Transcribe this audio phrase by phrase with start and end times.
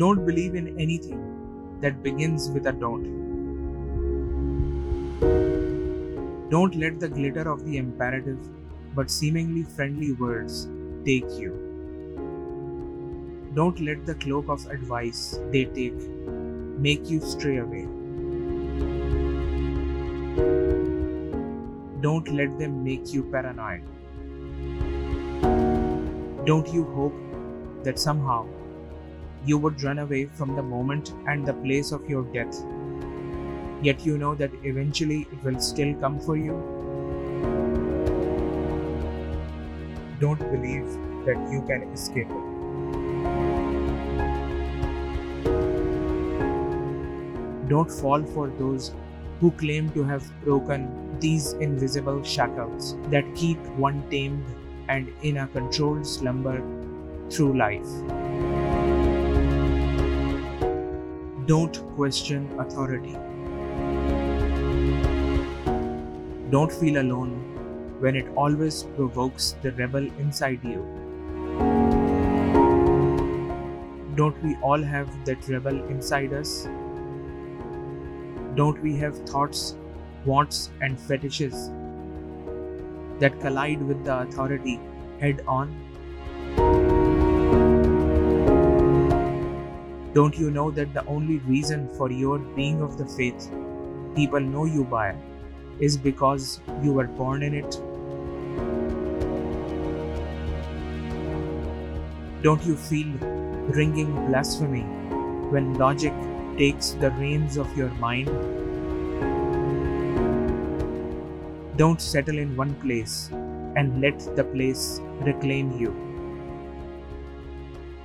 [0.00, 1.22] Don't believe in anything
[1.82, 3.06] that begins with a don't.
[6.50, 8.44] Don't let the glitter of the imperative
[8.94, 10.68] but seemingly friendly words
[11.08, 11.50] take you.
[13.56, 16.28] Don't let the cloak of advice they take
[16.86, 17.82] make you stray away.
[22.06, 23.90] Don't let them make you paranoid.
[26.52, 27.18] Don't you hope
[27.82, 28.44] that somehow
[29.44, 32.64] you would run away from the moment and the place of your death.
[33.82, 36.60] Yet you know that eventually it will still come for you.
[40.20, 40.84] Don't believe
[41.26, 42.48] that you can escape it.
[47.68, 48.92] Don't fall for those
[49.40, 50.88] who claim to have broken
[51.20, 54.44] these invisible shackles that keep one tamed
[54.88, 56.60] and in a controlled slumber
[57.30, 58.24] through life.
[61.48, 63.12] Don't question authority.
[66.54, 67.30] Don't feel alone
[68.00, 70.82] when it always provokes the rebel inside you.
[74.18, 76.54] Don't we all have that rebel inside us?
[78.54, 79.74] Don't we have thoughts,
[80.26, 81.70] wants, and fetishes
[83.20, 84.80] that collide with the authority
[85.18, 85.76] head on?
[90.18, 93.44] Don't you know that the only reason for your being of the faith
[94.16, 95.04] people know you by
[95.88, 96.46] is because
[96.82, 97.76] you were born in it?
[102.46, 103.28] Don't you feel
[103.78, 104.82] ringing blasphemy
[105.54, 106.18] when logic
[106.62, 108.34] takes the reins of your mind?
[111.84, 114.86] Don't settle in one place and let the place
[115.32, 115.96] reclaim you.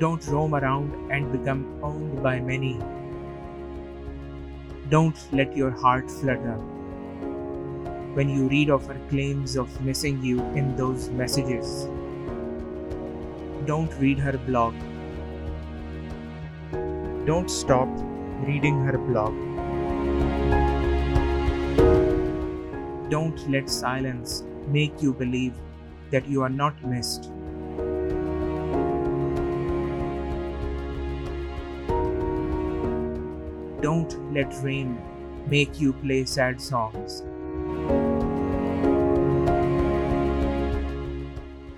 [0.00, 2.74] Don't roam around and become owned by many.
[4.90, 6.58] Don't let your heart flutter
[8.18, 11.72] when you read of her claims of missing you in those messages.
[13.70, 14.76] Don't read her blog.
[17.30, 17.88] Don't stop
[18.50, 19.40] reading her blog.
[23.16, 24.44] Don't let silence
[24.78, 25.58] make you believe
[26.12, 27.26] that you are not missed.
[33.80, 35.00] Don't let rain
[35.46, 37.20] make you play sad songs.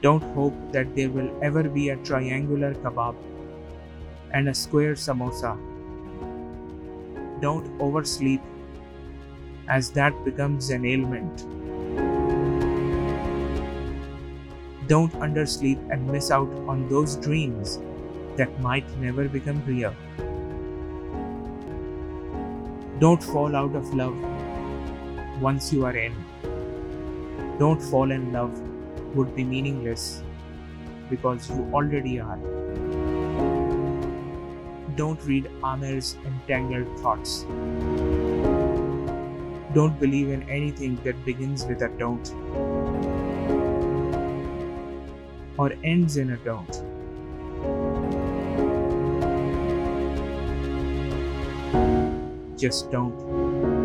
[0.01, 3.17] Don't hope that there will ever be a triangular kebab
[4.31, 5.59] and a square samosa.
[7.43, 8.41] Don't oversleep,
[9.69, 11.47] as that becomes an ailment.
[14.89, 17.79] Don't undersleep and miss out on those dreams
[18.37, 19.95] that might never become real.
[23.03, 24.17] Don't fall out of love
[25.45, 26.17] once you are in.
[27.59, 28.51] Don't fall in love
[29.15, 30.05] would be meaningless
[31.13, 32.37] because you already are.
[35.01, 37.41] Don't read Amir's entangled thoughts.
[39.81, 42.35] Don't believe in anything that begins with a don't
[45.57, 46.79] or ends in a don't.
[52.69, 53.80] Justin